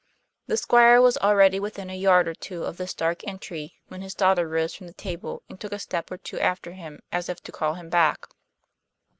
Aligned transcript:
The 0.47 0.57
Squire 0.57 0.99
was 0.99 1.15
already 1.17 1.59
within 1.59 1.91
a 1.91 1.95
yard 1.95 2.27
or 2.27 2.33
two 2.33 2.63
of 2.63 2.77
this 2.77 2.91
dark 2.95 3.21
entry 3.27 3.75
when 3.89 4.01
his 4.01 4.15
daughter 4.15 4.47
rose 4.47 4.73
from 4.73 4.87
the 4.87 4.93
table 4.95 5.43
and 5.47 5.61
took 5.61 5.73
a 5.73 5.77
step 5.77 6.09
or 6.11 6.17
two 6.17 6.39
after 6.39 6.71
him 6.71 7.01
as 7.11 7.29
if 7.29 7.39
to 7.43 7.51
call 7.51 7.75
him 7.75 7.87
back. 7.91 8.25